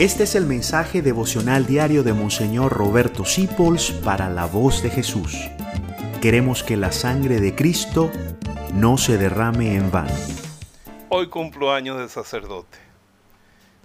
[0.00, 5.36] Este es el mensaje devocional diario de Monseñor Roberto Sipols para la voz de Jesús.
[6.22, 8.10] Queremos que la sangre de Cristo
[8.72, 10.14] no se derrame en vano.
[11.10, 12.78] Hoy cumplo años de sacerdote.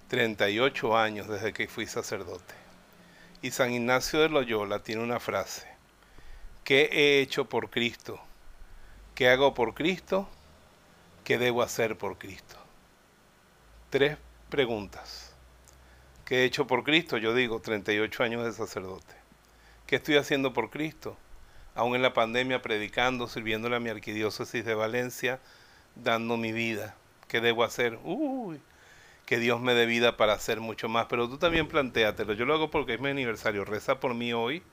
[0.07, 2.53] 38 años desde que fui sacerdote.
[3.41, 5.67] Y San Ignacio de Loyola tiene una frase.
[6.63, 8.21] ¿Qué he hecho por Cristo?
[9.15, 10.29] ¿Qué hago por Cristo?
[11.25, 12.55] ¿Qué debo hacer por Cristo?
[13.89, 14.17] Tres
[14.49, 15.34] preguntas.
[16.25, 17.17] ¿Qué he hecho por Cristo?
[17.17, 19.15] Yo digo, 38 años de sacerdote.
[19.85, 21.15] ¿Qué estoy haciendo por Cristo?
[21.75, 25.39] Aún en la pandemia, predicando, sirviéndole a mi arquidiócesis de Valencia,
[25.93, 26.95] dando mi vida.
[27.27, 27.99] ¿Qué debo hacer?
[28.03, 28.59] Uy,
[29.27, 31.05] que Dios me dé vida para hacer mucho más.
[31.05, 32.33] Pero tú también plantéatelo.
[32.33, 33.63] Yo lo hago porque es mi aniversario.
[33.63, 34.63] Reza por mí hoy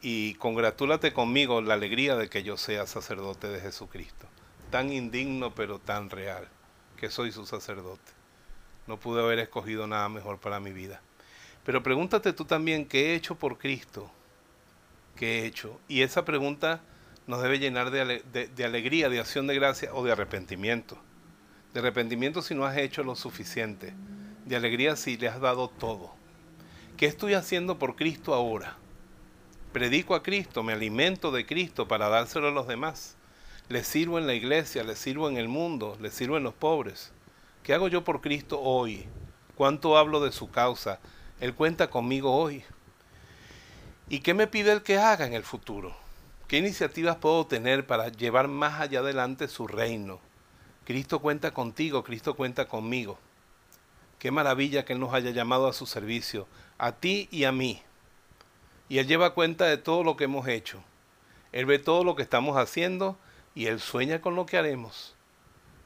[0.00, 4.26] y congratúlate conmigo la alegría de que yo sea sacerdote de Jesucristo.
[4.70, 6.48] Tan indigno pero tan real
[6.96, 8.23] que soy su sacerdote.
[8.86, 11.00] No pude haber escogido nada mejor para mi vida.
[11.64, 14.10] Pero pregúntate tú también, ¿qué he hecho por Cristo?
[15.16, 15.80] ¿Qué he hecho?
[15.88, 16.82] Y esa pregunta
[17.26, 20.98] nos debe llenar de, alegría, de acción de gracia o de arrepentimiento.
[21.72, 23.94] De arrepentimiento si no has hecho lo suficiente.
[24.44, 26.14] De alegría si le has dado todo.
[26.98, 28.76] ¿Qué estoy haciendo por Cristo ahora?
[29.72, 33.16] Predico a Cristo, me alimento de Cristo para dárselo a los demás.
[33.68, 37.10] Le sirvo en la iglesia, le sirvo en el mundo, le sirvo en los pobres.
[37.64, 39.06] ¿Qué hago yo por Cristo hoy?
[39.54, 41.00] ¿Cuánto hablo de su causa?
[41.40, 42.62] Él cuenta conmigo hoy.
[44.10, 45.96] ¿Y qué me pide el que haga en el futuro?
[46.46, 50.20] ¿Qué iniciativas puedo tener para llevar más allá adelante su reino?
[50.84, 53.18] Cristo cuenta contigo, Cristo cuenta conmigo.
[54.18, 57.82] Qué maravilla que Él nos haya llamado a su servicio, a ti y a mí.
[58.90, 60.84] Y Él lleva cuenta de todo lo que hemos hecho.
[61.50, 63.16] Él ve todo lo que estamos haciendo
[63.54, 65.14] y Él sueña con lo que haremos.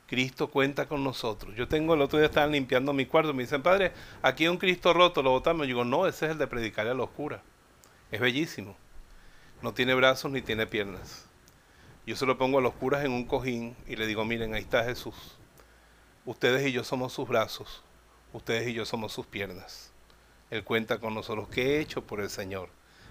[0.08, 1.54] Cristo cuenta con nosotros.
[1.54, 3.92] Yo tengo el otro día estaban limpiando mi cuarto, me dicen, padre,
[4.22, 5.66] aquí hay un Cristo roto, lo botamos.
[5.66, 7.42] Yo digo, no, ese es el de predicarle a los curas.
[8.10, 8.74] Es bellísimo.
[9.60, 11.26] No tiene brazos ni tiene piernas.
[12.06, 14.62] Yo se lo pongo a los curas en un cojín y le digo, miren, ahí
[14.62, 15.36] está Jesús.
[16.24, 17.82] Ustedes y yo somos sus brazos,
[18.32, 19.92] ustedes y yo somos sus piernas.
[20.48, 22.70] Él cuenta con nosotros qué he hecho por el Señor,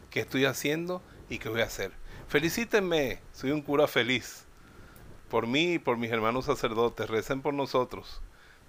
[0.09, 1.91] qué estoy haciendo y qué voy a hacer.
[2.27, 4.46] Felicítenme, soy un cura feliz
[5.29, 8.21] por mí y por mis hermanos sacerdotes, recen por nosotros.